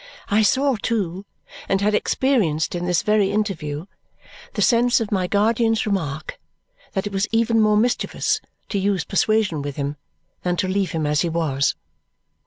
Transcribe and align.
I 0.29 0.41
saw 0.41 0.77
too, 0.81 1.25
and 1.69 1.79
had 1.79 1.93
experienced 1.93 2.73
in 2.73 2.85
this 2.87 3.03
very 3.03 3.31
interview, 3.31 3.85
the 4.53 4.61
sense 4.63 4.99
of 4.99 5.11
my 5.11 5.27
guardian's 5.27 5.85
remark 5.85 6.39
that 6.93 7.05
it 7.05 7.13
was 7.13 7.27
even 7.31 7.61
more 7.61 7.77
mischievous 7.77 8.41
to 8.69 8.79
use 8.79 9.03
persuasion 9.03 9.61
with 9.61 9.75
him 9.75 9.97
than 10.41 10.55
to 10.55 10.67
leave 10.67 10.93
him 10.93 11.05
as 11.05 11.21
he 11.21 11.29
was. 11.29 11.75